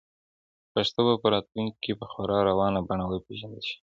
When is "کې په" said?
1.83-2.05